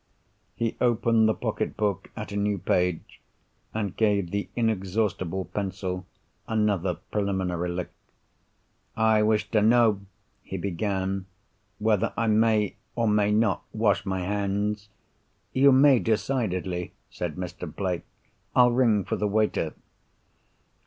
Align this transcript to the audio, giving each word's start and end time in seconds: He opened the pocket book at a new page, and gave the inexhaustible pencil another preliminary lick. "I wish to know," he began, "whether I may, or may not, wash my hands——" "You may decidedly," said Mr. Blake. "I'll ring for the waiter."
He 0.55 0.75
opened 0.81 1.29
the 1.29 1.33
pocket 1.35 1.77
book 1.77 2.09
at 2.15 2.31
a 2.31 2.35
new 2.35 2.57
page, 2.57 3.21
and 3.71 3.95
gave 3.95 4.31
the 4.31 4.49
inexhaustible 4.55 5.45
pencil 5.45 6.07
another 6.47 6.95
preliminary 7.11 7.69
lick. 7.69 7.91
"I 8.97 9.21
wish 9.21 9.51
to 9.51 9.61
know," 9.61 9.99
he 10.41 10.57
began, 10.57 11.27
"whether 11.77 12.13
I 12.17 12.25
may, 12.25 12.77
or 12.95 13.07
may 13.07 13.31
not, 13.31 13.61
wash 13.73 14.03
my 14.03 14.21
hands——" 14.21 14.89
"You 15.53 15.71
may 15.71 15.99
decidedly," 15.99 16.93
said 17.11 17.35
Mr. 17.35 17.71
Blake. 17.71 18.01
"I'll 18.55 18.71
ring 18.71 19.03
for 19.05 19.17
the 19.17 19.27
waiter." 19.27 19.75